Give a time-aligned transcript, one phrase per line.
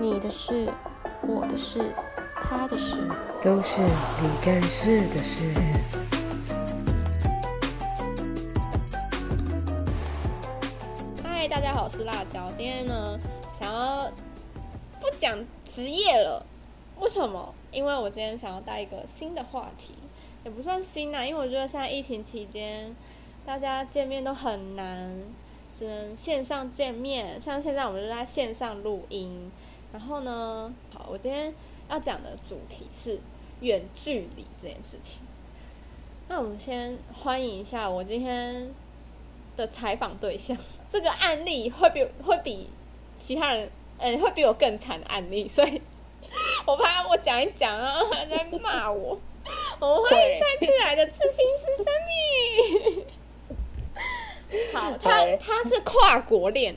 [0.00, 0.66] 你的事、
[1.28, 1.92] 我的事、
[2.40, 2.96] 他的事，
[3.42, 5.52] 都是你干事的事。
[11.22, 12.50] 嗨，大家好，我是辣椒。
[12.56, 13.20] 今天呢，
[13.52, 14.10] 想要
[14.98, 16.46] 不讲职业了，
[16.98, 17.54] 为什么？
[17.70, 19.92] 因为我今天想要带一个新的话题，
[20.44, 22.96] 也不算新啦，因为我觉得现在疫情期间，
[23.44, 25.14] 大家见面都很难。
[25.72, 29.52] 只能线上见面，像现在我们就在线上录音。
[29.92, 31.52] 然后呢，好，我今天
[31.88, 33.18] 要讲的主题是
[33.60, 35.20] 远距离这件事情。
[36.28, 38.72] 那我们先欢迎一下我今天
[39.56, 40.56] 的采访对象。
[40.88, 42.70] 这个案例会比会比
[43.16, 43.68] 其他人，
[43.98, 45.82] 嗯、欸，会比我更惨的案例，所以
[46.66, 49.18] 我怕我讲一讲啊，还在骂我。
[49.80, 53.04] 我们欢迎再次来的刺青师 Sunny。
[54.72, 56.76] 好，他他是跨国恋，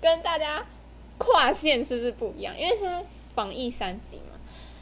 [0.00, 0.66] 跟大家
[1.20, 3.04] 跨县市是不一样，因为现在
[3.34, 4.40] 防疫三级嘛。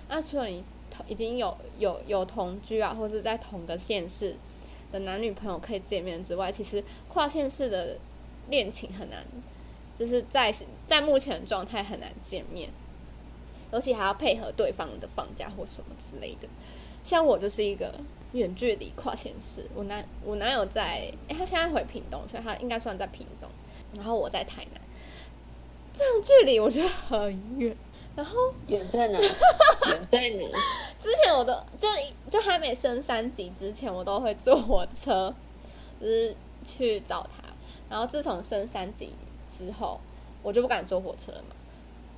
[0.08, 0.64] 那除了你
[1.08, 4.36] 已经有有有同居啊，或者在同个县市
[4.92, 7.98] 的男女朋友可以见面之外，其实跨县市的
[8.48, 9.26] 恋情很难，
[9.96, 10.54] 就是在
[10.86, 12.70] 在目前的状态很难见面，
[13.72, 16.48] 尤其还要配合对方的放假或什么之类的。
[17.02, 17.92] 像我就是一个。
[18.32, 23.48] 远距离跨县市，我男我男友在，他现在回屏东，所以他应该算在屏东，
[23.94, 24.80] 然后我在台南，
[25.98, 27.76] 这样距离我觉得很远，
[28.14, 29.18] 然后远在哪？
[29.90, 30.44] 远在哪？
[30.98, 31.88] 之前我都就
[32.30, 35.34] 就还没升三级之前，我都会坐火车，
[36.00, 37.48] 就是去找他，
[37.90, 39.10] 然后自从升三级
[39.48, 40.00] 之后，
[40.42, 41.56] 我就不敢坐火车了嘛，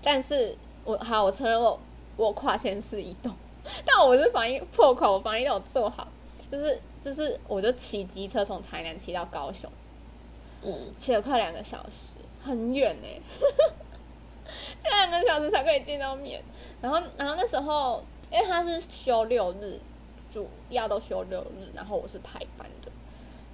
[0.03, 1.81] 但是我好，我承认我
[2.17, 3.33] 我跨县市移动。
[3.85, 6.09] 但我是防疫破口，我防疫都有做好，
[6.51, 9.71] 就是就是，我就骑机车从台南骑到高雄，
[10.63, 13.07] 嗯，骑了快两个小时，很远呢，
[14.79, 16.43] 骑两个小时才可以见到面。
[16.81, 18.03] 然后然后那时候，
[18.33, 19.79] 因为他是休六日，
[20.33, 22.91] 主要都休六日，然后我是排班的，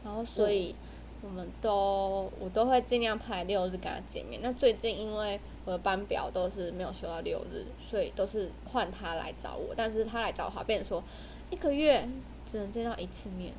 [0.04, 0.74] 然后所以
[1.22, 4.40] 我们都我都会尽量排六日跟他见面。
[4.42, 5.40] 那最近因为。
[5.66, 9.74] 我的班表都是没有休到六日，所以都是换他来找我。
[9.76, 11.02] 但是他来找我，变成说
[11.50, 12.08] 一个月
[12.48, 13.52] 只能见到一次面，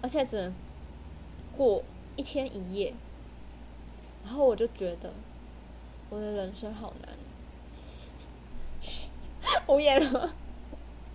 [0.00, 0.54] 而且只能
[1.56, 1.82] 过
[2.14, 2.94] 一天一夜。
[4.24, 5.10] 然后我就觉得
[6.10, 7.16] 我的人生好难，
[9.66, 10.32] 无言了。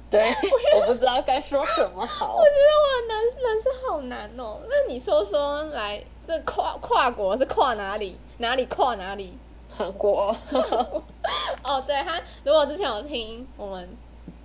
[0.10, 0.34] 对，
[0.76, 2.36] 我不知道该说什么好。
[2.36, 4.62] 我觉得我的人人生好难哦。
[4.70, 8.18] 那你说说来，这跨跨国是跨哪里？
[8.38, 9.38] 哪里跨哪里？
[9.70, 10.34] 韩国
[11.62, 13.90] 哦，对他，如果之前有听我们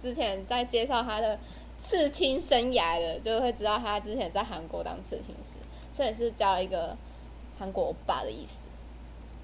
[0.03, 1.39] 之前在介绍他的
[1.79, 5.59] 刺青生涯的，就会知道他之前在韩国当刺青师，
[5.93, 6.97] 所以是交了一个
[7.63, 8.65] 韩国欧巴的意思，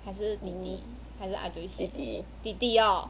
[0.04, 1.86] 还是弟弟，嗯、还是阿追西？
[1.86, 3.08] 弟弟，弟弟哦，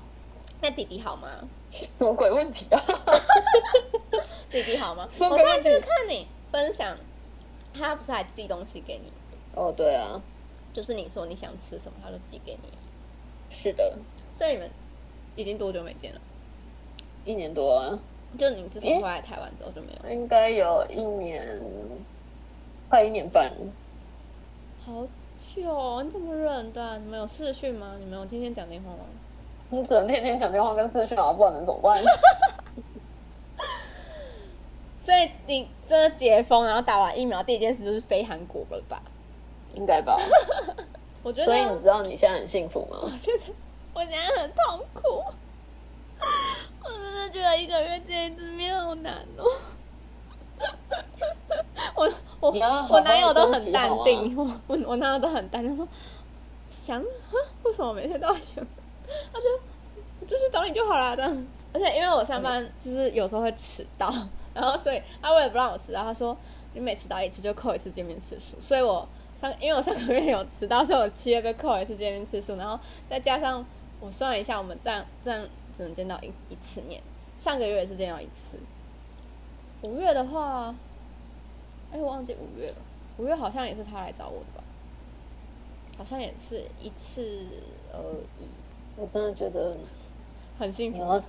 [0.60, 1.48] 那弟弟好吗？
[1.70, 2.78] 什么鬼问题啊？
[4.52, 5.04] 弟弟好吗？
[5.08, 6.94] 我上次看你分享，
[7.72, 9.10] 他不是还寄东西给你？
[9.54, 10.20] 哦，对啊。
[10.74, 12.68] 就是你说你想吃什么，他都寄给你。
[13.48, 13.96] 是的，
[14.34, 14.70] 所以你们
[15.36, 16.20] 已经多久没见了？
[17.24, 17.98] 一年多啊。
[18.38, 20.10] 就你自从回来台湾之后就没有？
[20.14, 21.58] 应该有一年，
[22.90, 23.50] 快一年半。
[24.88, 25.06] 好
[25.38, 26.98] 久哦，你怎么忍的？
[27.00, 27.96] 你们有视讯吗？
[28.00, 29.00] 你们有天天讲电话吗？
[29.68, 32.02] 你只能天天讲电话跟视讯啊，不然能怎么办？
[34.98, 39.02] 所以你真的解封，然后打完疫苗，第一件事就是飞韩国了吧？
[39.74, 40.18] 应该吧，
[41.22, 41.44] 我觉得。
[41.44, 42.96] 所以你知道你现在很幸福吗？
[43.04, 43.44] 我现在，
[43.92, 45.22] 我现在很痛苦。
[46.82, 49.44] 我真的觉得一个月见一次面好难哦。
[51.94, 52.10] 我
[52.40, 52.50] 我
[52.90, 55.86] 我男友都很淡定，我我我男友都很淡定，说
[56.70, 58.64] 想啊，为什么每天都要想？
[59.32, 59.48] 他说
[60.26, 61.46] 就是找你就好了这样。
[61.72, 64.12] 而且因为我上班就是有时候会迟到，
[64.54, 66.36] 然后所以他为了不让我迟到，他说
[66.74, 69.06] 你每迟到一次就扣一次见面次数，所以我。
[69.40, 72.76] 上，因为我上个月有迟到，所以我七月被扣一次见面次数，然后
[73.08, 73.64] 再加上
[74.00, 77.00] 我算了一下，我们这样这样只能见到一一次面。
[77.36, 78.56] 上个月也是见到一次。
[79.82, 80.74] 五月的话，
[81.92, 82.76] 哎，我忘记五月了。
[83.18, 84.64] 五月好像也是他来找我的吧？
[85.96, 87.46] 好像也是一次
[87.92, 87.98] 而
[88.38, 88.48] 已。
[88.96, 89.76] 我真的觉得
[90.58, 90.98] 很幸福。
[90.98, 91.20] 你要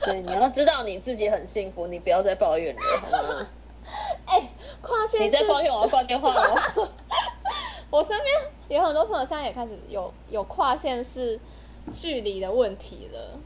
[0.00, 3.48] 对，你要知道你自己很幸福，你不要再抱怨了，好吗？
[4.26, 4.50] 哎、欸，
[4.82, 6.54] 跨线，你在抱怨我要挂电话了。
[7.90, 11.40] 我身边有很多朋友现在也开始有有跨线是
[11.90, 13.38] 距离的问题了。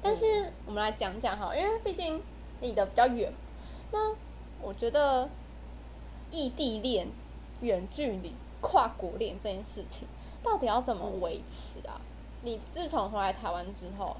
[0.00, 2.22] 但是我们来讲讲哈，因为毕竟
[2.60, 3.32] 离得比较远。
[3.90, 4.14] 那
[4.60, 5.28] 我觉得
[6.30, 7.08] 异地恋、
[7.60, 10.06] 远距离、跨国恋这件事情，
[10.42, 12.00] 到底要怎么维持啊？
[12.42, 14.16] 你自从回来台湾之后，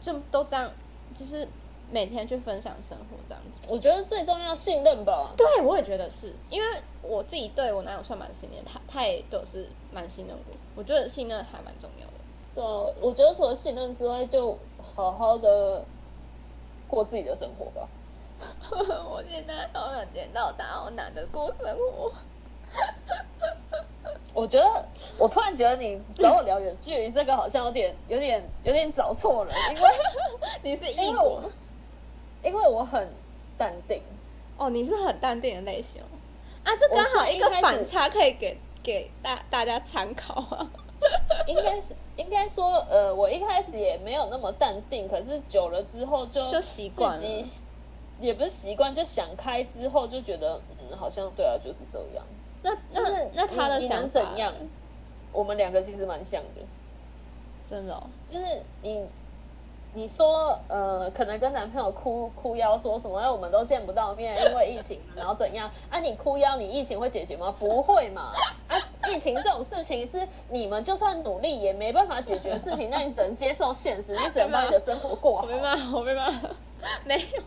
[0.00, 0.70] 就都这样，
[1.14, 1.48] 就是
[1.90, 3.66] 每天去分享生活这样子。
[3.68, 5.32] 我觉得最重要信任吧。
[5.36, 6.68] 对，我也觉得是因为
[7.02, 10.56] 我自己对我男友算蛮信任，他他也都是蛮信任我。
[10.76, 12.12] 我觉得信任还蛮重要的。
[12.54, 14.58] 对啊，我觉得除了信任之外，就
[14.94, 15.84] 好好的
[16.88, 17.88] 过自己的生活吧。
[18.70, 22.12] 我现在好想见到他，好难得过生活。
[24.34, 24.88] 我觉得，
[25.18, 29.90] 我突然觉得你找我聊远距离这个好像有点、有点、有点找错人，因为
[30.62, 31.42] 你是异国，
[32.42, 33.08] 因为我很
[33.56, 34.02] 淡定。
[34.56, 36.02] 哦，你是很淡定的类型
[36.64, 40.70] 啊，这刚好一个反差，可以给给大大家参考啊。
[41.46, 47.44] 应该是应该说，呃，我一开始也没有那么淡定，可是久了之后就就习惯了，
[48.20, 52.24] 也不是习惯，就想开之后就觉得，嗯，好像对啊，就是这样。
[52.62, 54.52] 那就是那他的想怎样？
[55.32, 56.62] 我们两个其实蛮像的，
[57.68, 58.02] 真的哦。
[58.26, 59.06] 就是你
[59.98, 63.18] 你说呃，可能跟男朋友哭哭腰说什么？
[63.18, 65.68] 哎，我们都见不到面，因为疫情，然后怎样？
[65.90, 67.52] 啊，你哭腰，你疫情会解决吗？
[67.58, 68.32] 不会嘛？
[68.68, 68.78] 啊，
[69.10, 75.42] 疫情这种事情是你们就算努力也没办法解决的事情，那你只能接受现实，你只能把你的生活过好。
[75.50, 76.48] 我没办法，我没办法，
[77.04, 77.42] 没有。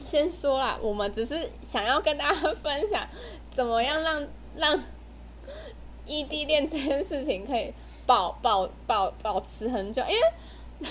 [0.00, 3.04] 先说啦，我们只是想要跟大家分享
[3.50, 4.28] 怎么样让。
[4.56, 4.78] 让
[6.06, 7.72] 异地恋这件事情可以
[8.04, 10.90] 保保保保持很久，因为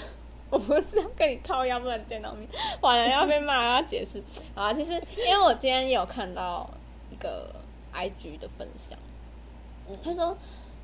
[0.52, 2.50] 我不是要跟你靠腰，不能见到面，
[2.82, 4.22] 完了要被骂，要解释。
[4.56, 6.68] 啊，其实因为我今天有看到
[7.12, 7.54] 一个
[7.94, 8.98] IG 的分享，
[10.04, 10.36] 他说，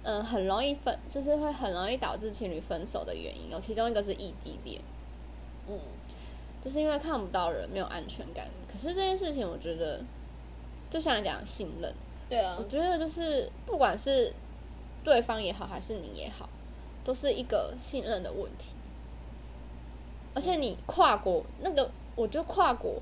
[0.04, 4.80] 嗯，很容易分，就是会很容易导致情侣分手的原因有其中一个是异地恋，
[5.68, 5.80] 嗯，
[6.64, 8.48] 就是因为看不到人，没有安全感。
[8.72, 10.00] 可是这件事情，我觉得
[10.92, 11.92] 就像你讲信任。
[12.30, 14.32] 对啊，我觉得就是不管是
[15.04, 16.48] 对方也好，还是你也好，
[17.04, 18.75] 都是一个信任的问题。
[20.36, 23.02] 而且你跨国那个，我觉得跨国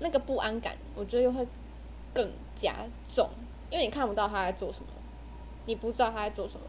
[0.00, 1.46] 那个不安感，我觉得又会
[2.12, 2.74] 更加
[3.06, 3.28] 重，
[3.70, 4.86] 因为你看不到他在做什么，
[5.66, 6.66] 你不知道他在做什么。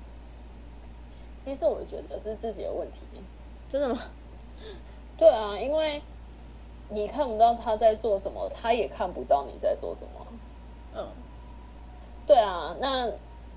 [1.37, 2.99] 其实我觉得是自己的问题。
[3.69, 4.01] 真的吗？
[5.17, 6.01] 对啊，因为
[6.89, 10.27] 你看不到他在做什么，他也看不到你在做什么。
[10.95, 11.07] 嗯。
[12.27, 13.09] 对啊，那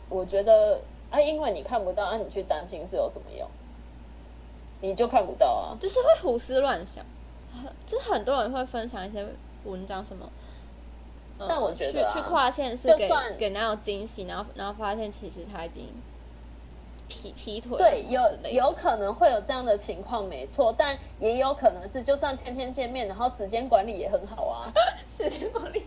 [0.09, 0.81] 我觉得
[1.11, 3.49] 啊，因为你看不到，啊，你去担心是有什么用？
[4.83, 7.03] 你就看不到啊，就是会胡思乱想，
[7.87, 9.27] 就是很多人会分享一些
[9.65, 10.29] 文章什么，
[11.39, 13.09] 嗯、但我觉得、啊、去去跨线是给
[13.39, 15.89] 给男友惊喜，然后然后发现其实他已经
[17.09, 18.21] 劈劈腿，对，有
[18.51, 24.73] 有可能会有这样的情况，没错，但也有可能是就算天天见面，然后时间管理也很好啊，
[25.09, 25.83] 时间管理。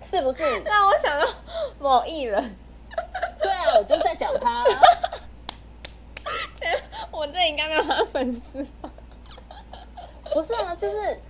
[0.00, 1.26] 是不是 让我想到
[1.78, 2.56] 某艺人？
[3.42, 4.64] 对啊，我就在讲他。
[7.20, 8.64] 我这应该没有他的粉丝。
[10.32, 11.20] 不是啊，就是，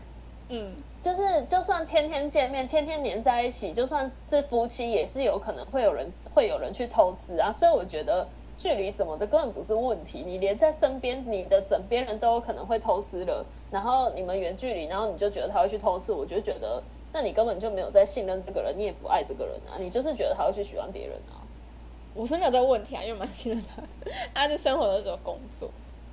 [0.51, 7.51] 嗯，就是，就算天天见面，天天黏在一起，就算是夫妻，也是有可能会有人会有人去偷吃啊。
[7.51, 10.23] 所以我觉得距离什么的根本不是问题。
[10.27, 16.83] 你连在身边，你的枕边人都有可能会偷吃了，然后你们远距离，然后你就觉得他会去偷吃，我就觉得。
[17.11, 21.41] 那你根本就没有在信任这个人，你也不爱这个人啊，你就是觉得他会去喜欢别人啊。
[22.15, 25.71] 我是没有这个问题啊，因为蛮信任他的， 他的生活的时候工作。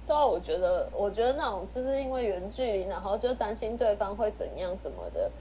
[0.07, 5.31] 对啊，我觉得，我觉得那种就是因为远距离，然后就担心对方会怎样什么的，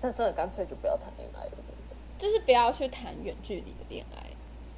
[0.00, 1.96] 但真的干脆就不要谈恋爱了，真的。
[2.18, 4.26] 就是不要去谈远距离的恋爱，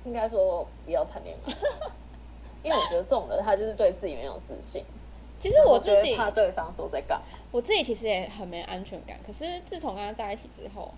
[0.05, 1.53] 应该说不要谈恋爱，
[2.63, 4.85] 因为我觉得这种人他就是对自己没有自信。
[5.41, 9.19] 其实我自己怕对方说在干嘛，我自己其实也很没安全感。
[9.27, 10.95] 可是自从跟他在一起之后，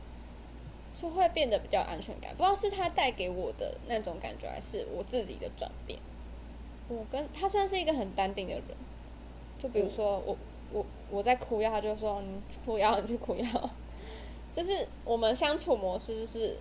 [0.94, 2.30] 就会变得比较安全感。
[2.36, 5.98] 不知道是他带给我的那种感觉，还是我自己的转变。
[6.88, 8.64] 我跟他算是一个很淡定的人，
[9.58, 10.36] 就比如说我
[10.72, 13.70] 我我在哭药，他就说你哭药，你去哭药。
[14.52, 16.56] 就是我们相处模式就是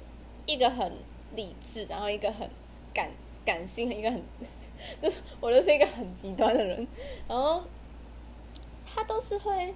[0.46, 0.94] 一个很
[1.36, 2.50] 理智，然后一个很
[2.94, 3.12] 感
[3.46, 4.22] 感性，一个很。
[5.02, 6.86] 就是我就是一个很极端的人，
[7.26, 7.64] 然后
[8.86, 9.74] 他都是会，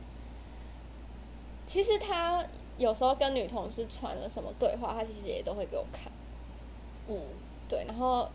[1.65, 2.45] 其实他
[2.77, 6.11] 有时候跟女同事传了什么对话，他其实也都会给我看，
[7.07, 7.17] 嗯，
[7.69, 8.29] 对，然后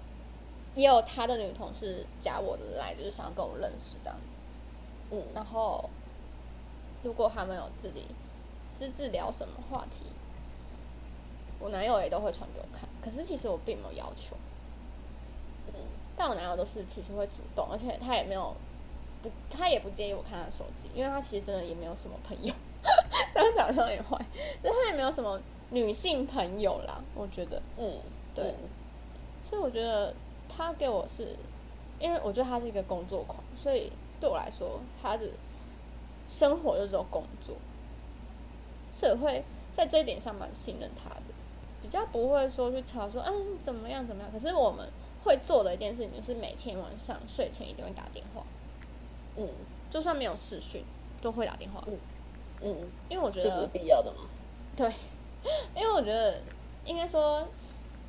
[0.75, 4.35] 也有他的女同事加我的来，就是想要跟我认识这样子，
[5.11, 5.88] 嗯，然后
[7.02, 8.07] 如果他们有自己
[8.69, 10.07] 私自聊什么话题，
[11.59, 14.37] 我男友也都会传给我看，可是其实我并没有要求。
[15.69, 15.81] 嗯。
[16.14, 18.55] 但我男友都是其实会主动，而且他也没有
[19.23, 22.52] 不，他也不介意我看他的手机，因为他其实真的也没有什么朋友，
[23.33, 24.19] 这样讲有点坏，
[24.62, 27.99] 就他也没有什么女性朋友啦，我觉得，嗯，
[28.35, 28.69] 对，嗯、
[29.43, 30.14] 所以我觉得
[30.56, 31.37] 他给我是，
[31.99, 33.90] 因为我觉得他是一个工作狂，所以
[34.21, 35.26] 对我来说，他的
[36.28, 37.56] 生活就只有工作，
[38.92, 41.23] 所以会在这一点上蛮信任他的，
[41.80, 44.30] 比较不会说去吵说，嗯，怎么样怎么样。
[44.30, 44.88] 可是我们
[45.25, 48.42] 会做的一件事情，就是每天晚上睡前一定会打电话，
[49.37, 49.49] 嗯，
[49.90, 50.85] 就算没有视讯，
[51.21, 51.97] 都会打电话，嗯，
[52.62, 52.76] 嗯，
[53.09, 54.28] 因为我觉得这是必要的嘛，
[54.76, 54.90] 对，
[55.75, 56.40] 因为我觉得
[56.85, 57.47] 应该说。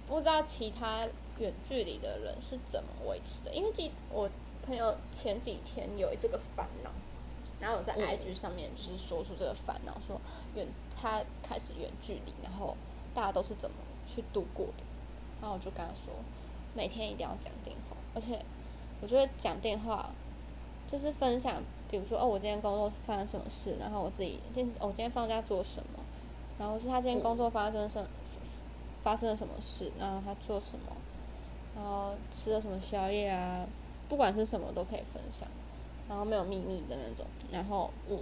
[0.05, 1.07] 不知道其他
[1.39, 4.29] 远距离的人是怎么维持的，因为记我
[4.65, 6.91] 朋友前几天有这个烦恼，
[7.59, 10.19] 然后我在 IG 上面就是说出这个烦恼，说
[10.55, 12.77] 远他开始远距离，然后
[13.13, 13.75] 大家都是怎么
[14.05, 14.83] 去度过的，
[15.41, 16.13] 然后我就跟他说，
[16.73, 18.39] 每天一定要讲电话，而且
[19.01, 20.11] 我觉得讲电话
[20.91, 25.99] 就是分享，比如说哦，我今天工作发生什么事，然后我自己今我今天放假做什么，
[26.59, 28.07] 然后是他今天工作发生什么。
[29.03, 29.91] 发生了什么事？
[29.99, 30.95] 然后他做什么？
[31.75, 33.65] 然后吃了什么宵夜啊？
[34.09, 35.47] 不管是什么都可以分享，
[36.07, 37.25] 然后没有秘密的那种。
[37.51, 38.19] 然后，嗯，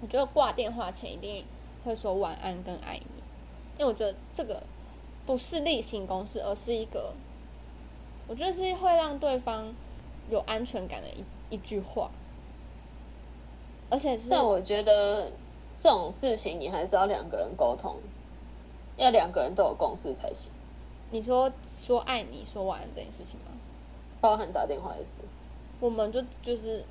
[0.00, 1.44] 我觉得挂电话前一定
[1.84, 3.22] 会说晚安跟爱你，
[3.78, 4.62] 因为我觉得这个
[5.24, 7.12] 不是例行公事，而是一个
[8.26, 9.72] 我觉得是会让对方
[10.30, 11.24] 有安全感的一
[11.54, 12.10] 一句话。
[13.90, 15.30] 而且是，但我觉得
[15.78, 17.96] 这种事情你还是要两个人沟通。
[18.96, 20.50] 要两个人都有共识才行。
[21.10, 23.52] 你说说爱你说晚安这件事情吗？
[24.20, 25.20] 包含打电话也是。
[25.80, 26.84] 我们就就是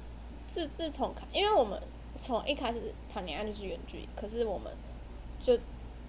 [0.47, 1.81] 自自从因为我们
[2.17, 4.71] 从一开始谈恋爱就是远距离，可是我们
[5.39, 5.59] 就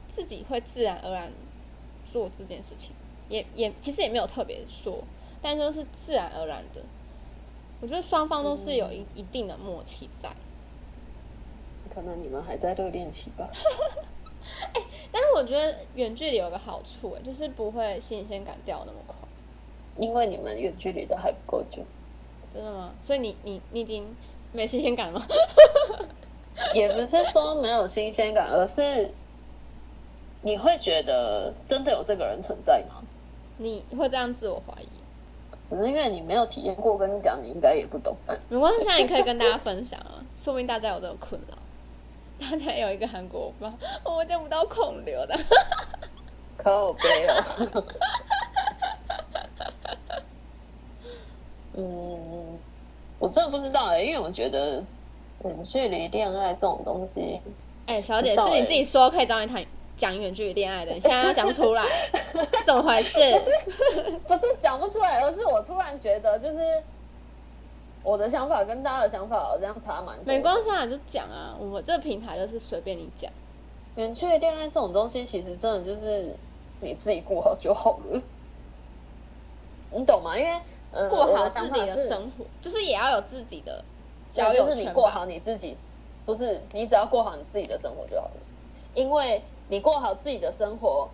[0.09, 1.33] 自己会自然而然
[2.05, 2.95] 做这件事情，
[3.29, 5.03] 也也其实也没有特别说，
[5.43, 6.81] 但就是自然而然的。
[7.81, 10.31] 我觉得双方都是有一一定的默契在。
[11.93, 13.51] 可能你们还在热恋期吧。
[15.39, 19.17] 我觉得远距离有个好处，哎，就是不会新鲜感掉那么快，
[19.97, 21.83] 因为你们远距离的还不够久。
[22.53, 22.93] 真的吗？
[23.01, 24.05] 所以你你你已经
[24.53, 25.25] 没新鲜感了？
[26.75, 29.15] 也不是说没有新鲜感，而是
[30.43, 33.03] 你会觉得真的有这个人存在吗？
[33.59, 34.89] 你会这样自我怀疑？
[35.71, 38.17] 可能因为你没有体验过，跟你讲，你应该也不懂。
[38.49, 41.57] 没关系，你可以跟大家分享啊，说不定大家有这个困扰。
[42.41, 43.73] 他才有一个韩国吧，
[44.05, 45.39] 我见不到孔刘的，
[46.57, 47.85] 靠北哦。
[51.75, 52.59] 嗯，
[53.19, 54.83] 我真的不知道哎、欸，因为我觉得
[55.45, 57.41] 远距离恋爱这种东西，
[57.87, 59.65] 哎、欸，小姐是你自己说可以找你谈
[59.97, 61.85] 讲远距离恋爱的，你现在要讲不出来，
[62.65, 63.19] 怎么回事？
[64.27, 66.59] 不是讲不出来，而是我突然觉得就是。
[68.09, 70.25] 我的想法跟大家的想法好像差蛮多。
[70.25, 73.31] 没关系啊，就讲啊，我们这个平台就是随便你讲。
[73.97, 76.35] 远距离恋爱这种东西，其实真的就是
[76.81, 78.23] 你自己过好就好了，
[79.93, 80.39] 你懂吗？
[80.39, 80.59] 因为、
[80.91, 83.85] 呃、过好自己的生活，就是也要有自己的
[84.31, 84.65] 交友。
[84.65, 85.77] 就是你过好你自己，
[86.25, 88.41] 不是你只要过好你自己的生活就好了。
[88.95, 91.11] 因为你过好自己的生活，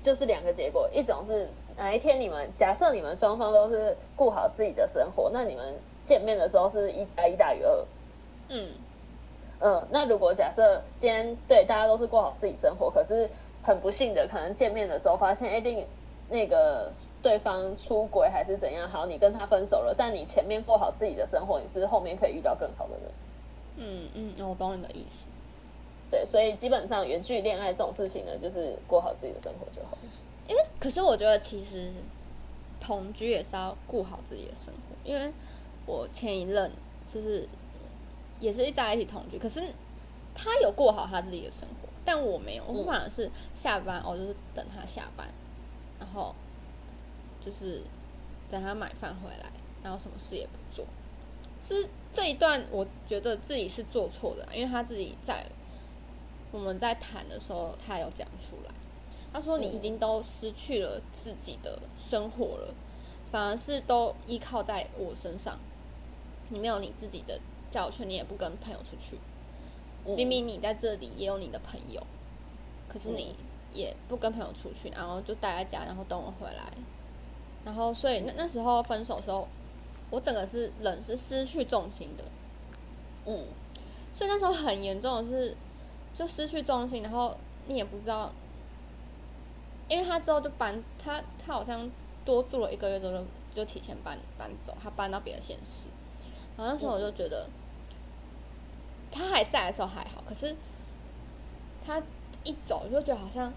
[0.00, 1.48] 就是两个结果，一种是。
[1.76, 5.74] 哪一天你们假设你们双方都是顾好自己的生活，那你们
[6.04, 7.84] 见面的时候是一加一大于二。
[8.48, 8.70] 嗯
[9.60, 13.28] 嗯，那如果假设今天对大家都是过好自己生活，可是
[13.62, 15.86] 很不幸的，可能见面的时候发现，一定
[16.28, 16.90] 那个
[17.22, 23.12] 对方出轨还是怎样，好，你跟他分手了，但你前面过好自己的生活，你是后面可以遇到更好的人。
[23.76, 25.26] 嗯嗯，我懂你的意思。
[26.10, 29.96] 对，所以基本上远距离恋爱这种事情呢，就是过好自己的生活就好。
[30.50, 31.92] 因为，可是我觉得其实
[32.80, 34.96] 同居也是要顾好自己的生活。
[35.04, 35.32] 因为
[35.86, 36.68] 我前一任
[37.06, 37.48] 就是
[38.40, 39.62] 也是一在一起同居，可是
[40.34, 42.64] 他有过好他自己的生活，但我没有。
[42.64, 45.28] 我反而是下班，我就是等他下班，
[46.00, 46.34] 然后
[47.40, 47.82] 就是
[48.50, 49.52] 等他买饭回来，
[49.84, 50.84] 然后什么事也不做。
[51.62, 55.46] 是这一段，我觉得自己是做错的，因为他自己在
[56.50, 58.74] 我们在谈的时候，他有讲出来。
[59.32, 62.74] 他说：“你已经都失去了自己的生活了，
[63.30, 65.56] 反而是都依靠在我身上。
[66.48, 67.38] 你没有你自己的
[67.70, 69.18] 交友圈，你也不跟朋友出去。
[70.04, 72.04] 明明你在这里也有你的朋友，
[72.88, 73.36] 可是你
[73.72, 76.72] 也不跟朋友出去，然后就待在家，然后等我回来。
[77.64, 79.46] 然后，所以那那时候分手的时候，
[80.10, 82.24] 我整个是人是失去重心的。
[83.26, 83.46] 嗯，
[84.12, 85.56] 所以那时候很严重的是，
[86.12, 87.36] 就失去重心，然后
[87.68, 88.32] 你也不知道。”
[89.90, 91.90] 因为他之后就搬，他他好像
[92.24, 93.24] 多住了一个月之后就
[93.56, 95.88] 就提前搬搬走，他搬到别的县市。
[96.56, 97.48] 然后那时候我就觉得，
[99.10, 100.54] 他还在的时候还好，可是
[101.84, 102.00] 他
[102.44, 103.52] 一走就觉得好像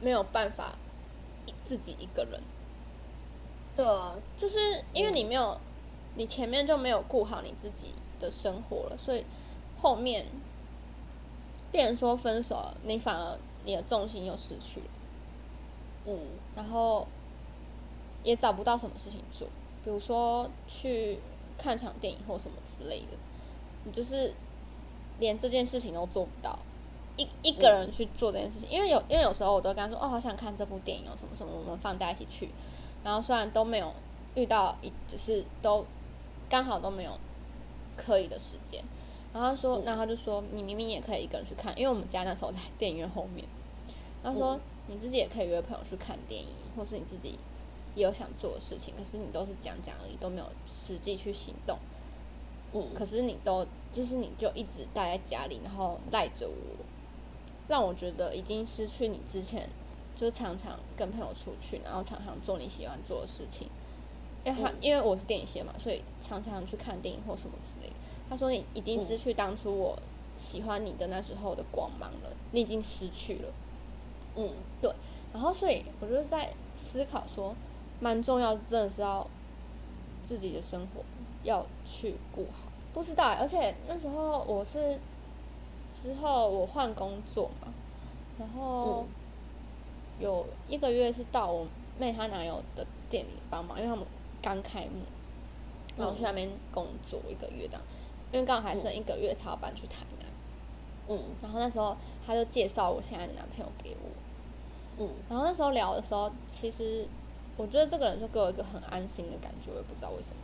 [0.00, 0.72] 没有办法
[1.64, 2.40] 自己一个人。
[3.76, 5.56] 对啊，就是因为你没有，
[6.16, 9.24] 你前面就没有顾好你自己的生活了，所以
[9.80, 10.26] 后面，
[11.70, 14.86] 变成说分手，你反而你的重心又失去了，
[16.06, 16.18] 嗯，
[16.56, 17.06] 然后
[18.24, 19.46] 也找不到什么事情做，
[19.84, 21.18] 比如说去
[21.58, 23.16] 看场电影或什么之类的，
[23.84, 24.32] 你就是
[25.18, 26.58] 连这件事情都做不到，
[27.16, 32.48] 一一个人去做这件事情，因为有因为有时候我都跟他说，哦，好想看这部电影哦，什么什么，我们放假一起去。
[33.04, 33.92] 然后虽然都没有
[34.34, 35.84] 遇到一，就是都
[36.48, 37.12] 刚好都没有
[37.96, 38.82] 可以的时间。
[39.32, 43.44] 然后他说，那他就说，你明明也可以一个人去看，因为我们家那时候在电影院后面。
[44.22, 47.38] 他说，你自己也可以约朋友去看电影，或是你自己
[47.94, 51.78] 也有想做的事情，可是你都是讲讲而已，都没有实际去行动。
[52.72, 56.84] 嗯，可是你都就是你就一直待在家里，然后赖着我，
[57.68, 59.68] 让我觉得已经失去你之前。
[60.18, 63.68] 就常常跟朋友出去，然后常常做你喜欢做的事情。
[64.44, 67.92] 因为他、嗯、因为我是电影系嘛，所以常常去看电影或什么之类。
[68.28, 69.96] 他说你已经失去当初我
[70.36, 73.52] 喜欢你的那时候的光芒了，你已经失去了。
[74.38, 74.90] 嗯，对。
[75.32, 77.54] 然后所以我就在思考说，
[78.00, 79.26] 蛮重要，真的是要
[80.24, 81.02] 自己的生活
[81.42, 82.70] 要去顾好。
[82.94, 84.98] 不知道，而且那时候我是
[86.02, 87.68] 之后我换工作嘛，
[88.38, 89.04] 然后。
[89.06, 89.06] 嗯
[90.20, 91.64] 有一个月是到我
[91.96, 94.04] 妹她男友的店里帮忙，因为他们
[94.42, 95.02] 刚开幕，
[95.96, 97.82] 然后去那边工作一个月这样，
[98.32, 100.26] 因为刚好还剩一个月才要搬去台南。
[101.06, 104.10] 嗯，然后那时候他就介绍我现在的男朋友给我。
[104.98, 107.06] 嗯，然后那时候聊的时候，其实
[107.56, 110.36] 我觉得这个人就给我一个很安心的感觉，我也不知道为什么。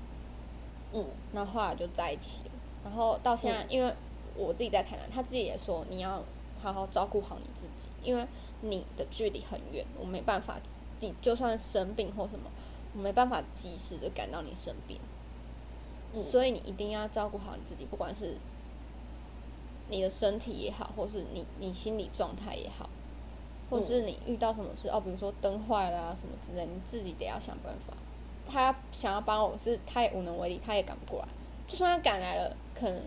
[0.93, 2.51] 嗯，那后后来就在一起了，
[2.85, 3.93] 然后到现在，因为
[4.37, 6.23] 我自己在台南，他自己也说你要
[6.63, 8.27] 好好照顾好你自己，因为。
[8.67, 10.59] 你的距离很远，我没办法。
[11.01, 12.49] 你就算生病或什么，
[12.97, 14.99] 我没办法及时的赶到你身边。
[16.15, 16.23] 嗯。
[16.23, 18.39] 所以你一定要照顾好你自己，不管是
[19.91, 22.89] 你的身体也好，或是你你心理状态也好，
[23.75, 27.95] 或是你遇到什么事哦，比如说灯坏了啊什么之类，你自己得要想办法。
[28.47, 31.29] 他想要帮我是，他也无能为力，他也赶不过来。
[31.67, 33.01] 就算他赶来了，可能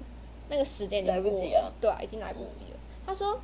[0.50, 2.72] 那个时间已经来不及了，对啊，已经来不及了。
[2.74, 3.06] 嗯。
[3.06, 3.40] 他说。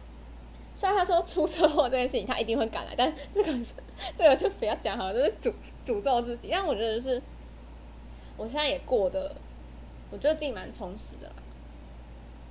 [0.75, 3.75] 虽然他说出车祸这件事情他一定会赶来，但这个是
[4.17, 5.53] 这个就不要讲好了，就是诅
[5.85, 6.47] 诅咒自己。
[6.49, 7.21] 但我觉得是，
[8.35, 9.35] 我现在也过得，
[10.09, 11.35] 我觉得自己蛮充实的啦。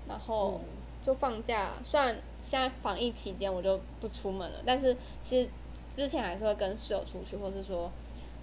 [0.09, 0.61] 然后
[1.03, 5.49] 就放假，虽然现在防疫期间我就不出门了，但是其实
[5.95, 7.91] 之前还是会跟室友出去，或是说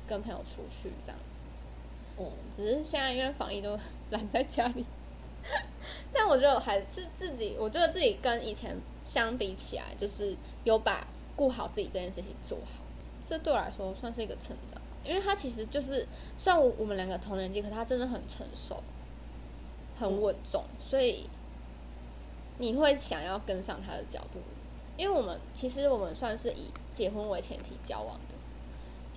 [0.07, 1.41] 跟朋友出去这样子。
[2.17, 3.77] 嗯，只是现在因为防疫都
[4.09, 4.85] 懒在家里。
[6.11, 12.81] 但我觉得还是自己，我觉得自己跟以前相比起来，就是有把顾好自己这件事情做好，
[13.21, 14.81] 这对我来说算是一个成长。
[15.05, 16.05] 因为他其实就是，
[16.37, 18.83] 虽然我们两个同年纪，可他真的很成熟，
[19.97, 21.27] 很稳重，所以
[22.59, 24.39] 你会想要跟上他的脚步。
[24.95, 28.35] 因为我们其实我们算是以结婚为前提交往的，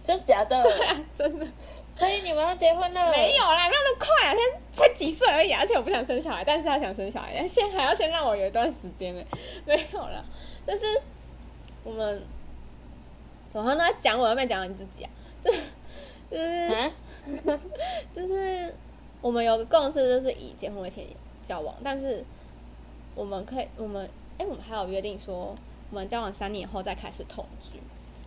[0.05, 0.63] 真假的？
[0.63, 1.47] 对啊，真的。
[1.93, 3.11] 所以你们要结婚了？
[3.11, 9.23] 没有啦，没有那么快啊，才才几岁而已，而且我不想生小孩，但是他想生小孩，先还要先让我有一段时间呢，
[9.67, 10.25] 没有了，
[10.65, 10.87] 但是
[11.83, 12.23] 我们
[13.51, 15.11] 总是都在讲我，又没讲你自己啊，
[15.45, 15.61] 就是
[16.31, 16.93] 就是、啊、
[18.15, 18.73] 就是
[19.21, 22.25] 我们有个共识，就是以结婚为前提交往，但是
[23.15, 25.55] 我们可以，我们哎，我们还有约定说，
[25.91, 27.79] 我们交往三年后再开始同居。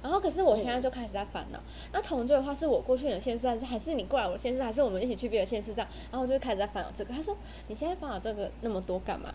[0.03, 1.59] 然后，可是我现在就开始在烦恼。
[1.91, 5.89] 那同居的话，是我过去的现实，还是还是你过来我的现实，还是我们一起去别的现实这样？
[6.11, 7.11] 然后我就开始在烦恼这个。
[7.11, 7.35] 他说
[7.67, 9.33] ：“你现在烦恼这个那么多干嘛？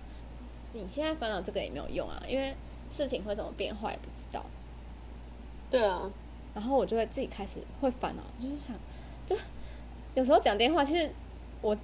[0.72, 2.54] 你现在烦恼这个也没有用啊，因为
[2.88, 4.44] 事情会怎么变化也不知道。”
[5.68, 6.08] 对啊。
[6.54, 8.76] 然后我就会自己开始会烦恼，就是想，
[9.26, 9.36] 就
[10.14, 11.10] 有时候讲电话，其实
[11.62, 11.76] 我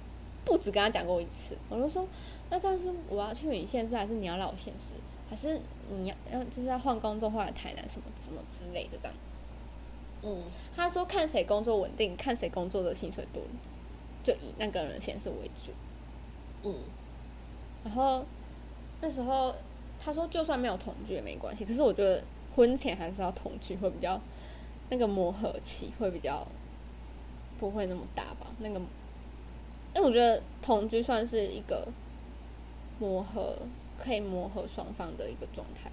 [0.45, 2.07] 不止跟他讲过一次，我就说
[2.49, 4.93] ：“那这样是我要去你县市，还是你要来我县市？”
[5.29, 9.13] 还是你要要就是要换工作，换来台南什么什么之类的这样。
[10.23, 10.41] 嗯，
[10.73, 13.43] 他说看谁工作稳定，看谁工作的薪水多，
[14.23, 15.73] 就以那个人先是为主。
[16.63, 16.75] 嗯，
[17.83, 18.25] 然后
[19.01, 19.53] 那时候
[19.99, 22.23] 他说就算没有同居也没关系，可是我觉得
[22.55, 24.17] 婚前还是要同居会比较
[24.89, 26.47] 那个磨合期会比较
[27.59, 28.47] 不会那么大吧？
[28.59, 28.79] 那个，
[29.93, 31.85] 因为我觉得同居算是一个
[32.99, 33.55] 磨合。
[33.99, 35.89] 可以磨合双方的一个状态，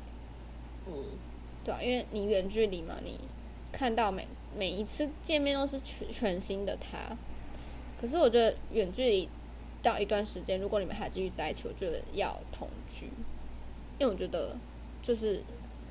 [0.87, 0.93] 嗯，
[1.65, 3.19] 对啊，因为你远距离嘛，你
[3.73, 7.17] 看到每每一次见面都是全全新的他。
[7.99, 9.27] 可是我觉得远距离
[9.83, 13.07] 到一段时间，如果你们还继续在一起，我觉得要同居，
[13.99, 14.55] 因为我觉得
[15.03, 15.43] 就是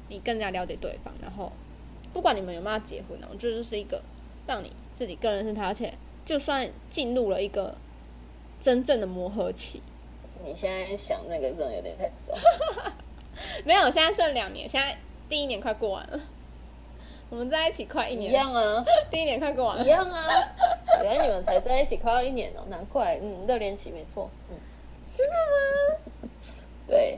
[0.10, 1.52] 你更加了解对方，然后
[2.13, 3.99] 不管你们有没有结婚呢，我觉得这是一个
[4.45, 5.91] 让你自己更认识他，而且
[6.23, 7.76] 就算进入了一个
[8.60, 9.82] 真正的磨合期，
[10.43, 12.34] 你现在想那个真的有点太早。
[13.65, 16.19] 没有，现在剩两年，现在第一年快过完了，
[17.29, 20.27] 我们在一起快一年，一样啊，第一年快过完了，一样啊，
[21.01, 24.58] 原来你们才在一起快要一年哦，难怪，嗯，热恋期没错，嗯，
[25.15, 26.29] 真的吗？
[26.86, 27.17] 对，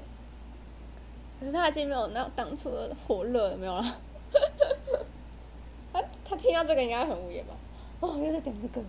[1.39, 3.83] 可是他已经没有那当初的火热了，没有了。
[5.91, 7.53] 他他听到这个应该很无言吧？
[8.01, 8.81] 哦，又在讲这个，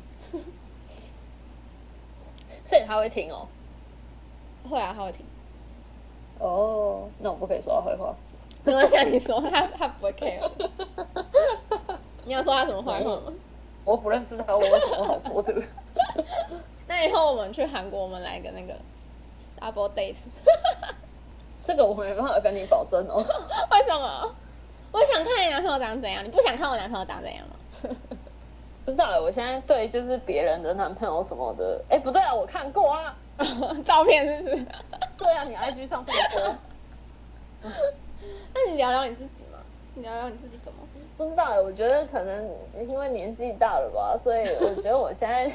[2.64, 3.46] 所以他会听哦，
[4.66, 5.24] 会啊，他会听。
[6.38, 8.14] 哦，那我不可以说他坏话。
[8.64, 10.40] 没关系，你说 他他不会 care。
[12.24, 13.32] 你要说他什么坏话吗？
[13.84, 15.54] 我不认识他，我有什么好说的？
[16.88, 18.74] 那以后我们去韩国，我们来个那个
[19.60, 20.16] double date。
[21.60, 23.16] 这个我没办法跟你保证哦。
[23.70, 24.34] 为什么？
[24.92, 28.15] 我想看你男朋友长怎样，你不想看我男朋友长怎样吗？
[28.86, 33.16] 不知道，我现在对就是别人的男朋友什么的，哎，不对啊，我看过啊，
[33.84, 34.66] 照片是不是？
[35.18, 37.72] 对啊，你 IG 上这么多。
[38.54, 39.58] 那你聊聊你自己嘛？
[39.94, 40.78] 你聊聊你自己怎么？
[41.18, 45.50] 不知道，我觉得可能因为年纪大了吧，所以我觉得我现在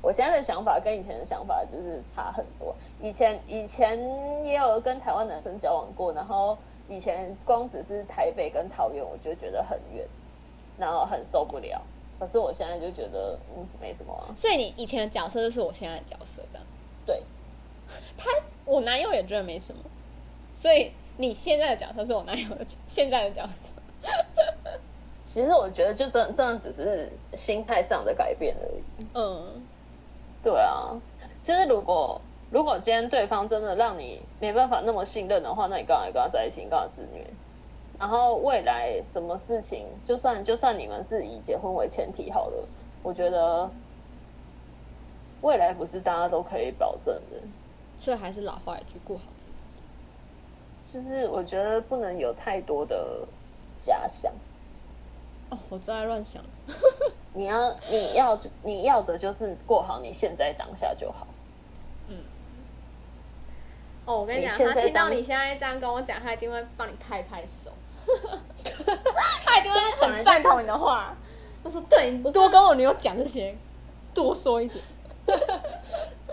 [0.00, 2.72] 我现在的想法跟以前的想法就是差很多。
[3.00, 3.98] 以前以前
[4.44, 6.56] 也有跟台湾男生交往过，然后
[6.88, 10.06] 以前光只是台北跟桃园，我就觉得很远，
[10.78, 11.82] 然后很受不了。
[12.18, 14.34] 可是我现在就觉得嗯没什么啊。
[14.36, 16.66] 所以你以前的角色就是我现在的角色，这样？
[17.06, 17.22] 对。
[18.16, 18.28] 他
[18.64, 19.80] 我男友也觉得没什么，
[20.52, 23.70] 所以你现在的角色是我男友的现在的角色。
[25.20, 29.06] 其实我觉得就真真的只是心态上的改变而已。
[29.14, 29.62] 嗯，
[30.42, 30.98] 对啊。
[31.42, 36.62] 其实如果如果今天对方真的让你没办法那么信任的话，那你干嘛跟他在一起？
[36.62, 37.24] 你干嘛自虐？
[37.98, 42.68] 然后未来什么事情，就算就算你们是以结婚为前提好了，
[43.02, 43.70] 我觉得
[45.40, 47.40] 未来不是大家都可以保证的。
[47.98, 49.52] 所以还是老话一句，顾好自己。
[50.92, 53.26] 就是我觉得不能有太多的
[53.78, 54.30] 假想。
[55.48, 56.42] 哦，我最爱乱想。
[57.32, 61.26] 你要你要你要的就是过好你现在当下就好。
[62.08, 62.18] 嗯。
[64.04, 67.72] 哦，我跟你讲，他听到你现在这样跟我讲，他一定会帮你拍拍手。
[69.44, 71.14] 他一定会很赞同你的话。
[71.62, 73.54] 他说：“对，你多跟我女友讲这些，
[74.14, 74.84] 多说一点。”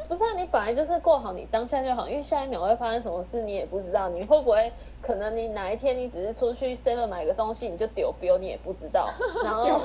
[0.07, 4.09] 不是啊，你本来就是过好你当下就好，因为下一秒会发生什么事你也不知道。
[4.09, 9.09] 你会不会可能你哪一天你只是出去 seven 买个东西你就丢标，你也不知道。
[9.43, 9.81] 然后，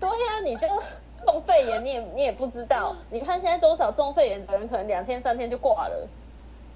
[0.00, 0.66] 对呀、啊，你就
[1.16, 2.96] 中肺炎，你也你也不知道。
[3.10, 6.08] 你看现在多少中肺炎的人可能两天三天就挂了。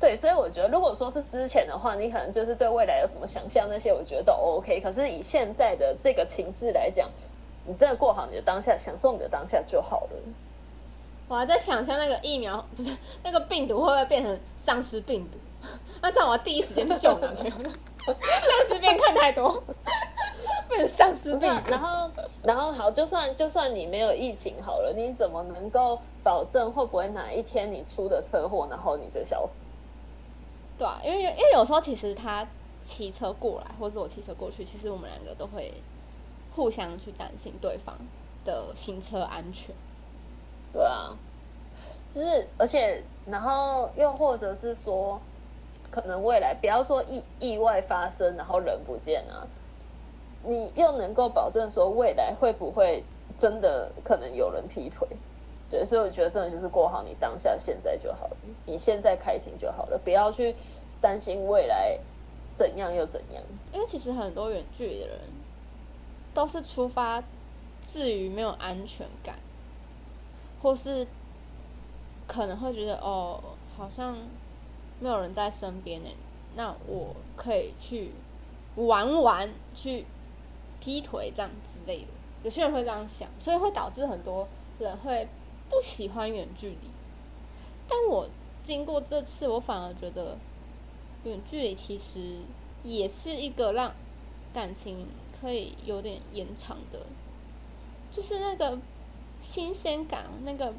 [0.01, 4.81] 对，所以我觉得如果说是之前的话，你可能就是对未来有什么想象那些，我觉得都 OK。
[4.81, 7.11] 可是以现在的这个情势来讲，
[7.67, 10.11] 你真的过好你的当下，享受你的当下就好了。
[11.27, 15.39] 我还在想象那个疫苗不是那个病毒会不会变成丧尸病毒？
[16.01, 17.53] 那这样我要第一时间救男朋友。
[18.09, 19.63] 丧尸片看太多，
[20.69, 21.71] 变成丧尸病毒。
[21.71, 22.11] 然后，
[22.43, 29.59] 然后好，就算就算你没有疫情好了，你怎么能够保证会不会哪一天你出的车祸，然后你就消失？
[30.79, 32.47] 对啊，因为因为有时候其实他
[32.81, 35.75] 骑车过来，或者我骑车过去，其实我们两个都会
[36.55, 37.97] 互相去担心对方
[38.45, 39.75] 的行车安全。
[40.73, 41.17] 对啊，
[42.09, 45.21] 就是而且，然后又或者是说，
[45.91, 49.49] 可能未来不要说意意外发生，然后人不见啊，
[50.45, 53.03] 你又能够保证说未来会不会
[53.37, 55.09] 真的可能有人劈腿？
[55.71, 60.55] 对，所以我觉得真的就是过好你当下现在就好了，你现在开心就好了，不要去
[61.01, 61.99] 担心未来
[62.55, 63.43] 怎样又怎样。
[63.73, 65.19] 因为其实很多远距离的人
[66.33, 67.23] 都是出发
[67.81, 69.35] 自于没有安全感。
[70.61, 71.07] 或是
[72.27, 73.39] 可能会觉得哦，
[73.77, 74.17] 好像
[74.99, 76.09] 没有人在身边呢，
[76.57, 78.11] 那我可以去
[78.75, 80.05] 玩玩，去
[80.81, 82.09] 劈腿这样之类的。
[82.43, 84.49] 有些人会这样想，所以会导致很多
[84.81, 85.29] 人会
[85.69, 86.91] 不喜欢远距离。
[87.89, 88.29] 但我
[88.65, 90.37] 经过这次，我反而觉得
[91.25, 92.39] 远距离其实
[92.83, 93.93] 也是一个让
[94.53, 95.07] 感情
[95.41, 97.01] 可以有点延长的，
[98.11, 98.79] 就是那个。
[99.41, 100.75] 新鲜感，那个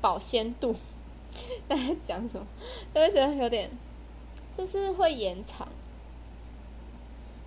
[0.00, 0.74] 保鲜度，
[1.68, 2.44] 大家讲什么？
[2.92, 3.70] 都会觉得有点，
[4.58, 5.68] 就是会延长。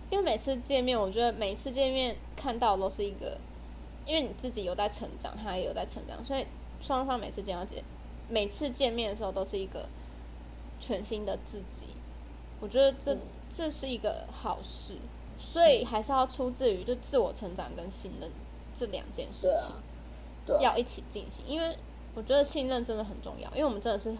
[0.09, 3.37] 因为每次见面，我觉得每次见面看到都是一个，
[4.05, 6.45] 因为你自己有在成长，他也有在成长，所以
[6.83, 7.81] 双方每次见到见，
[8.27, 9.87] 每次见面的时候都是一个
[10.79, 11.85] 全新的自己。
[12.59, 13.19] 我觉得这、嗯、
[13.49, 14.97] 这是一个好事，
[15.39, 18.29] 所以还是要出自于就自我成长跟信任
[18.75, 19.73] 这两件事情。
[20.59, 21.73] 要一起进行，因为
[22.13, 24.13] 我觉得信任真的很重要，因为我们真的是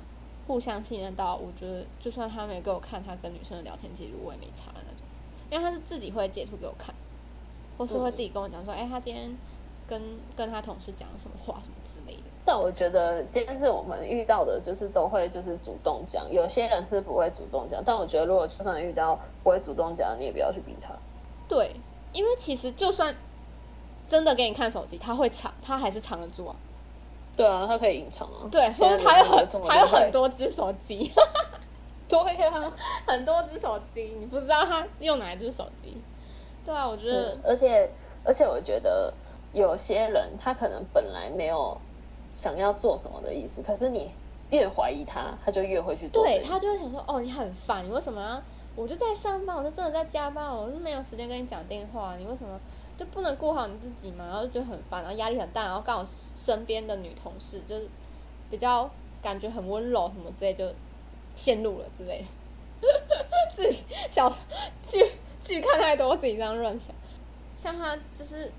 [0.47, 5.06] 互相信任到，我觉得就算他没给我看他跟女生的聊天记录，我也没查的那种，
[5.52, 6.95] 因为他是自己会截图给我看，
[7.78, 9.36] 或是会自己跟我讲说，哎、嗯欸，他今天
[9.94, 10.02] 跟
[10.36, 12.24] 跟他同事讲什么话什么之类的。
[12.44, 20.94] 但我觉得今天是我们遇到的，就是都会就是主动讲，有些人是不会主动讲，但我觉得如果就算遇到不会主动讲，你也不要去逼他。
[21.48, 21.76] 对，
[22.12, 23.16] 因为其实就算
[24.08, 26.56] 真的给你看手机，他会藏，他还是藏得住啊。
[27.38, 28.50] 对啊，他可以隐藏啊。
[28.52, 31.12] 对，所以他有很他有很多只手机。
[32.10, 32.74] 对啊，
[33.08, 36.02] 很多只手机，你不知道他用哪一只手机。
[36.66, 37.90] 对啊，我觉得，嗯、而且
[38.24, 39.14] 而且我觉得
[39.54, 41.78] 有些人他可能本来没有
[42.34, 44.12] 想要做什么的意思，可是你
[44.50, 46.24] 越怀疑他，他就越会去做。
[46.24, 48.42] 对，他就会想说，哦，你很烦，你为什么要？
[48.76, 52.60] 我就在上班，我就真的在加班，我就没有时间跟你讲电话，你为什么
[52.98, 54.26] 就不能顾好你自己嘛？
[54.26, 56.04] 然后就很烦，然后压力很大，然后刚好
[56.36, 57.88] 身边的女同事就是
[58.50, 58.89] 比较
[59.22, 60.68] 感觉很温柔什么之类，就
[61.36, 62.22] 陷入了之类
[62.82, 62.88] 的。
[63.56, 64.28] 自己小
[64.82, 66.96] 剧剧看太多，自己这样乱想。
[67.56, 68.52] 像他就是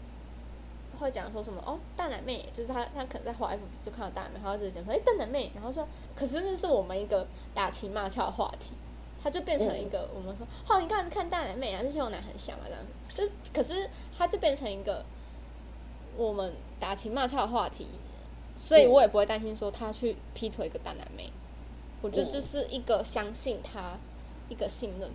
[0.94, 8.72] 会讲说什么哦，大奶妹，就是他他可能在滑 F 就看到大奶妹，然后就讲说哎，大奶妹，然后说可是那是我们一个打情骂俏的话题。
[9.22, 15.02] 他就变成了一个，我们说，哦，你刚才看大奶妹啊，之前我奶很像啊，这样，就可是他就变成一个
[16.14, 17.86] 我们打情骂俏的话题，
[18.54, 21.32] 所以我也不会担心说他去劈腿一个大奶妹，
[22.02, 23.96] 我觉得这是一个相信他
[24.50, 25.10] 一个信任，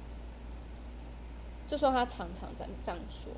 [1.67, 3.31] 就说他常常在这样说，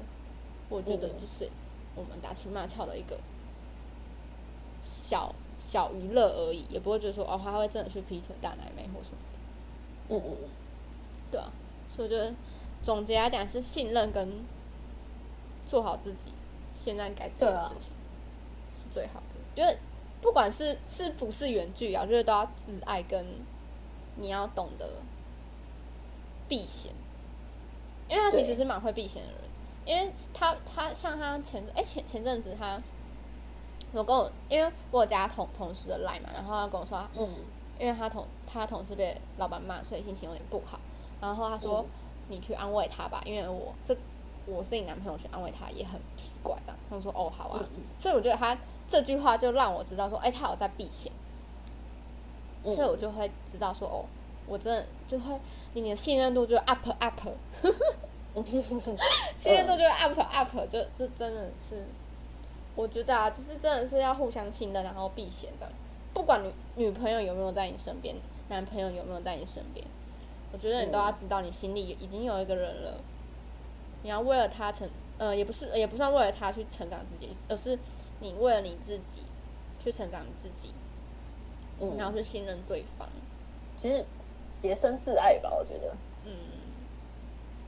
[0.69, 1.49] 我觉得就是
[1.95, 3.19] 我们打情骂俏的一个
[4.81, 9.17] 小小娱乐而已，也不会觉得说哦，他会真的去劈腿大奶妹或什么
[10.09, 10.49] 的，嗯嗯。
[11.31, 11.51] 对啊，
[11.95, 12.33] 所以我觉得
[12.81, 14.43] 总结来讲是信任跟
[15.65, 16.33] 做好自己
[16.73, 17.91] 现在该做的事情
[18.75, 19.25] 是最好的。
[19.55, 19.77] 就是
[20.21, 23.25] 不管是是不是原剧啊，就是都要自爱，跟
[24.17, 24.89] 你要懂得
[26.49, 26.91] 避嫌，
[28.09, 29.41] 因为他其实是蛮会避嫌的人。
[29.85, 32.79] 因为他他像他前哎前前阵子他
[33.93, 37.27] 我跟我因为我有加同同事的赖嘛，然后他跟我说嗯，
[37.79, 40.79] 因为他同他同事被老板骂，所以心情有点不好。
[41.19, 41.85] 然后他说
[42.29, 43.95] ：“你去安慰他吧，因为我这
[44.47, 47.63] 我是你男朋友，去安慰他也很奇怪。”这样他说：“哦，好啊。”
[47.99, 51.11] 所以我觉得他这句话就让我知道说：“哎，他有在避嫌。”
[52.63, 54.05] 所以我就会知道说：“哦，
[54.47, 55.39] 我真的就会
[55.73, 57.19] 你的信任度就 up up，
[59.37, 61.85] 信任度就 up up，就这真的是
[62.75, 65.69] 我觉得啊，就是真的是要互相信任，然后避嫌的。
[66.13, 68.15] 不管女女朋友有没有在你身边，
[68.49, 69.85] 男朋友有没有在你身边。”
[70.53, 72.99] 我觉得你都要知道，你心里已经有一个人了。
[74.03, 77.79] 你要为了他成，呃，也不是，也不算为了他去成长自己，而是
[78.19, 79.21] 你为了你自己
[79.81, 80.73] 去成长你自己，
[81.79, 83.07] 嗯，然后去信任对方。
[83.77, 84.05] 其实
[84.59, 85.95] 洁身自爱吧，我觉得。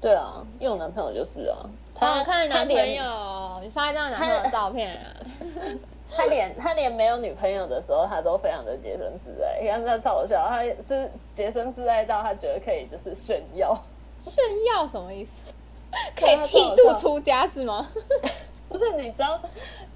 [0.04, 0.06] 嗯。
[0.06, 1.58] 对啊，因为我男朋友就是啊。
[1.96, 5.16] 他看你男朋友，你发一张男朋友的照片啊。
[6.16, 9.60] 他连他连没有女朋友的时候，他都非常的洁身自爱。
[9.62, 13.76] 你看他超好笑，他是洁身自爱到他觉得可以就是炫耀。
[14.20, 15.42] 炫耀什么意思？
[16.16, 17.90] 可以剃度出家是吗？
[18.70, 19.40] 不是，你知道，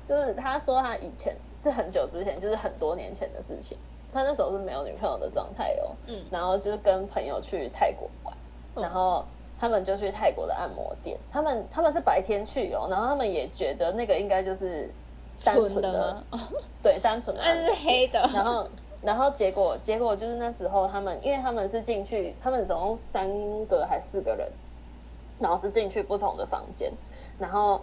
[0.03, 3.77] 就是他说他以前是很久之前，就是很多年前的事情。
[4.13, 5.95] 他那时候是没有女朋友的状态哦。
[6.07, 6.23] 嗯。
[6.31, 8.35] 然后就是跟朋友去泰国玩，
[8.75, 9.25] 嗯、然后
[9.59, 11.17] 他们就去泰国的按摩店。
[11.31, 14.89] 他们他们是白天去哦，然后他们也觉得那个应该就是。
[15.45, 16.23] 单纯的，的
[16.81, 18.27] 对，单纯的， 那是黑的。
[18.33, 18.67] 然后，
[19.03, 23.29] 然后结果，结果就是那时候他们，因为他们是进去，他们总共三
[23.67, 24.51] 个还四个人，
[25.37, 26.91] 然后是进去不同的房间，
[27.37, 27.79] 然后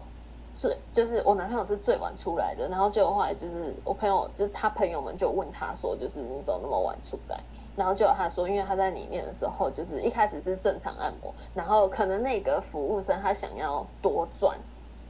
[0.57, 7.39] 最就是我男朋友是最晚出来的，然后结果后来就是我朋友，就是他朋友们就问他说，就是你怎么那么晚出来？
[7.77, 14.59] 然后结果他说，因为他在里面的时候，就是一开始是正常按摩，然后可能那个服务生他想要多赚，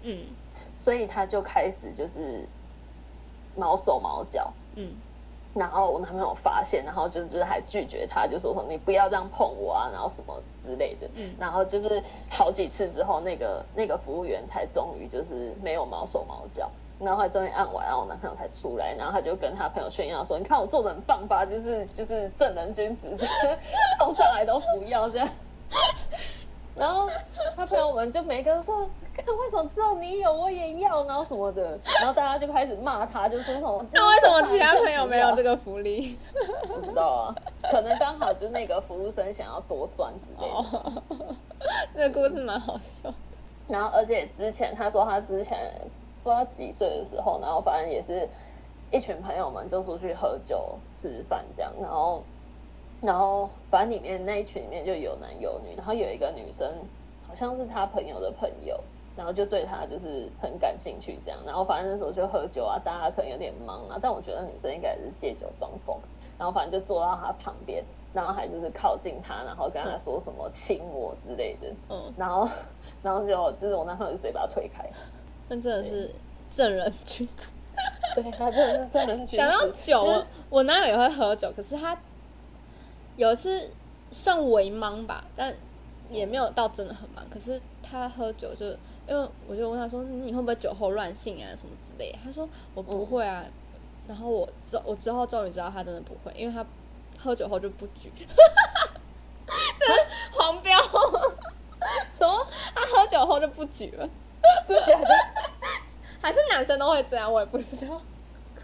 [0.03, 0.25] 嗯。
[0.73, 2.45] 所以他就开始就是
[3.55, 4.93] 毛手毛脚，嗯，
[5.55, 23.09] 然后我男朋友发现，然后就就是还拒绝他，就说说你不要这样碰我啊，然后什么之类的，嗯，然后就是好几次之后，那个那个服务员才终于就是没有毛手毛脚，然后他终于按完，然后我男朋友才出来，然后他就跟他朋友炫耀说，你看我做的很棒吧，就是就是正人君子，
[23.99, 25.29] 碰上来都不要这样。
[26.77, 27.09] 然后
[27.57, 36.19] 他朋友们就每个人说：“看为什么只有你有，我也要，然后什么的。”然后大家就开始骂他，就说什么：“那为什么其他朋友没有这个福利？”
[36.67, 37.35] 不知道啊，
[37.71, 40.51] 可能刚好就那个服务生想要多赚之类
[41.95, 42.11] 的。
[42.11, 43.15] 个故事蛮好笑。
[43.69, 45.57] 然后，而且之前他说他之前
[46.25, 48.29] 不知道几岁的时候，然后反正也是
[48.91, 52.23] 一群朋友们就出去喝酒吃饭这样，然后
[53.01, 56.67] 然后反正里面那一群里面就有男有女，然后有一个女生
[57.29, 58.83] 好像是他朋友的朋友，
[59.15, 65.97] 然后就对他就是很感兴趣这样，然后反正那时候就喝酒啊，大家可能有点忙啊，但我觉得女生应该也是借酒装疯，
[66.39, 67.85] 然后反正就坐到他旁边。
[68.15, 72.49] 然后还就是靠近他，然后跟他说什么亲我之类的，嗯，然后，
[73.03, 74.89] 然后就就是我男朋友就直接把他推开，
[75.49, 76.11] 那真的是
[76.51, 77.53] 正人君子，
[78.15, 79.37] 对，他真的是正人君子。
[79.37, 81.99] 讲到酒，就是、我男友也会喝酒，可是他
[83.17, 83.71] 有一次
[84.11, 85.55] 算微忙吧，但
[86.11, 87.25] 也没有到真的很忙。
[87.31, 88.67] 可是他喝酒就，
[89.07, 92.19] 因为我就问他说，你会不会酒后乱性啊什么之类的？
[92.25, 93.45] 他说我不会啊。
[93.47, 93.53] 嗯、
[94.09, 96.65] 然后我之我之后终于知道他真的不会，因为他。
[97.17, 99.87] 喝酒后就不举，这
[100.37, 100.79] 黄标，
[102.13, 102.47] 什么？
[102.75, 104.07] 他喝酒后就不举了，
[104.67, 105.09] 真的假的？
[106.21, 107.31] 还是男生都会这样？
[107.33, 108.01] 我也不知道。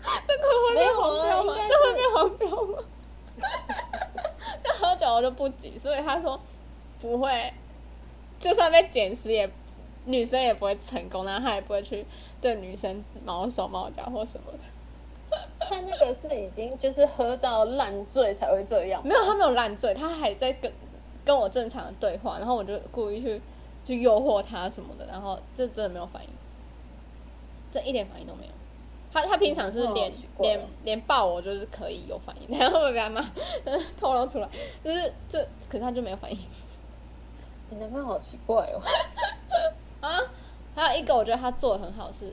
[0.27, 1.55] 这个会变黄标吗？
[1.69, 2.79] 这会变黄标吗？
[4.63, 6.41] 就喝酒我就不举，所以他说
[7.01, 7.53] 不会，
[8.39, 9.51] 就算被捡尸也
[10.07, 12.07] 女生也不会成功，然后他也不会去
[12.41, 14.59] 对女生毛手毛脚或什么的。
[15.61, 20.73] 他那个是已经就是喝到烂醉才会这样，没有，他没有烂醉，他还在跟
[21.25, 23.41] 跟我正常的对话，然后我就故意去
[23.91, 26.29] 去诱惑他什么的，然后这真的没有反应，
[27.73, 28.53] 这一点反应都没有。
[29.13, 33.21] 他他平常是连、哦、连连抱我就是可以有反应， 然后我被他骂，
[33.99, 34.49] 透露出来，
[34.85, 36.39] 就是这可是他就没有反应。
[37.71, 38.81] 你男朋友好奇怪哦，
[40.01, 40.21] 啊，
[40.75, 42.33] 还有一个我觉得他做的很好是。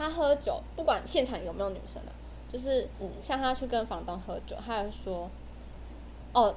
[0.00, 2.12] 他喝酒，不管现场有没有女生的，
[2.48, 2.88] 就是
[3.20, 5.28] 像他去跟房东喝酒，他还说
[6.32, 6.54] ：“哦，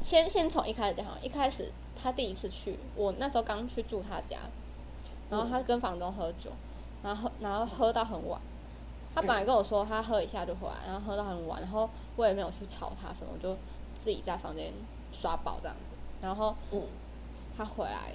[0.00, 4.38] 先先从一开始讲，一开始他第一次去，我那时候刚去住他家，
[5.30, 6.50] 然后他跟房东喝酒，
[7.02, 8.40] 然后然后喝到很晚。
[9.14, 13.56] 他本来跟我说他喝一下就回来，然后喝到很晚，然后我也没有去吵他什么，我就
[14.02, 14.72] 自己在房间
[15.10, 15.96] 刷宝这样子。
[16.22, 16.82] 然后嗯，
[17.56, 18.12] 他回来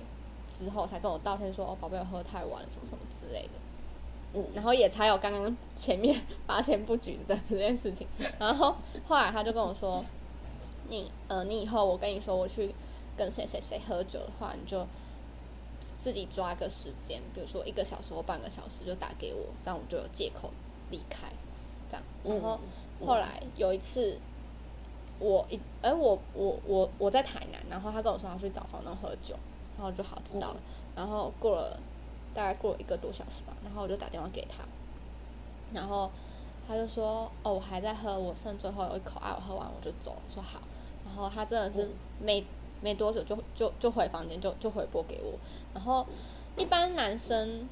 [0.50, 3.50] 之后才跟我道歉说：‘哦，宝贝，我喝太晚了，什么什么之类的。’
[4.36, 8.08] 嗯，然后也才有刚刚前面八千不举的这件事情。
[8.40, 8.76] 然后
[9.08, 10.04] 后来他就跟我说
[10.88, 12.74] ：“你呃，你以后我跟你说我去
[13.18, 14.86] 跟谁谁谁喝酒的话，你就
[15.98, 20.52] 自己抓个时间，比如说一个小时或半个小时就打给我，这样我就有借口
[20.90, 21.28] 离开。
[21.90, 22.04] 这样。
[22.24, 22.60] 然后
[23.06, 24.18] 后来有一次，
[25.20, 29.36] 我一哎我我我我在台南，然后他跟我说他去找房东喝酒，
[29.78, 30.58] 然后就好知道了。
[30.96, 31.80] 然后过了。
[32.36, 34.66] 大概过了一个多小时吧，然后我就打电话给他，
[35.74, 36.12] 然后
[36.68, 40.60] 他就说：“哦，我还在喝，我剩最后有一口，啊，我喝完我就走了。”说好，
[41.06, 42.46] 然后他真的是没
[42.86, 45.34] 没多久就就就回房间，就就回拨给我。
[45.74, 46.06] 然后
[46.56, 47.68] 一般男生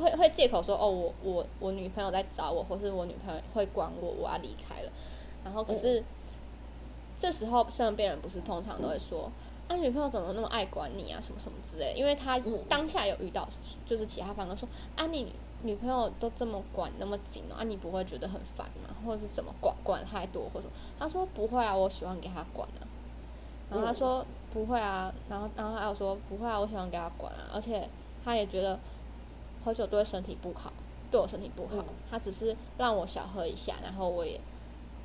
[0.00, 4.92] 会会借口说：“哦，我我我女朋友在找我，或是我女朋友会管我，我要离开了。”
[5.44, 6.04] 然后可是
[7.18, 9.28] 这时候身边人不是通常都会说。
[9.68, 11.18] 他、啊、女朋友怎么那么爱管你啊？
[11.18, 11.94] 什么什么之类？
[11.96, 13.48] 因为他当下有遇到，
[13.86, 18.94] 就是其他方都说啊，你女朋友都这么管那么紧哦，啊，你不会觉得很烦吗？
[19.06, 20.72] 或者是什么管管太多，或者什么？
[20.98, 22.84] 他说不会啊，我喜欢给他管啊。
[23.70, 27.88] 然后他说不会啊，然后然后他有说不会啊，我喜欢给他管啊，而且
[28.24, 28.78] 他也觉得
[29.64, 30.72] 喝酒对身体不好，
[31.10, 31.84] 对我身体不好。
[32.10, 34.40] 他只是让我小喝一下，然后我也。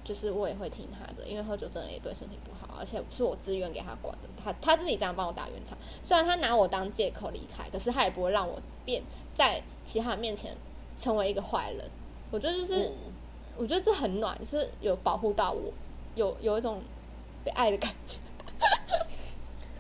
[0.04, 4.30] 就是我也会听他的，因为喝酒真的也对身体不好，而且是我自愿给他管的。
[4.42, 9.04] 他他自己这样帮我打圆场，虽然他拿我当借口离开，可是他也不会让我变
[9.36, 10.56] 在其他人面前
[10.96, 11.86] 成为一个坏人。
[12.32, 12.94] 我觉得就是，嗯、
[13.58, 15.74] 我觉得这很暖，就是有保护到我，
[16.16, 16.82] 有有一种
[17.44, 18.16] 被爱的感觉。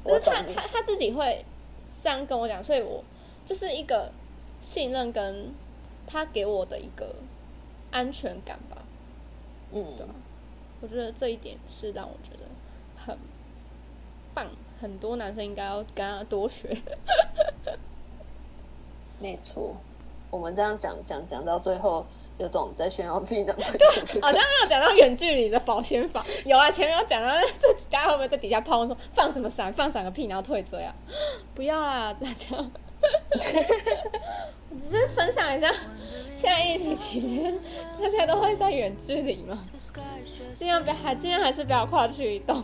[0.07, 1.43] 就是他他他自己会
[2.03, 3.03] 这样跟我讲，所以我
[3.45, 4.11] 就是一个
[4.61, 5.51] 信任跟
[6.05, 7.15] 他给我的一个
[7.91, 8.77] 安全感吧。
[9.71, 10.05] 嗯，对，
[10.81, 12.45] 我觉得这一点是让我觉得
[13.05, 13.17] 很
[14.33, 14.47] 棒，
[14.79, 16.77] 很多男生应该要跟他多学。
[19.19, 19.75] 没错，
[20.29, 22.05] 我们这样讲讲讲到最后，
[22.37, 26.25] 有种在炫耀自己的对，好像没有讲到远距离的保鲜法。
[26.45, 27.29] 有啊，前面有讲到，
[27.59, 30.93] 这大家会不会在底下抛说放什么闪，放闪个屁，然后退追啊？
[31.55, 32.57] 不要啦，大家。
[34.69, 35.73] 我只是分享一下。
[36.35, 37.59] 现在疫情期间，
[37.99, 39.65] 大家都会在远距离嘛，
[40.53, 42.63] 尽量不还尽量还是不要跨区移动。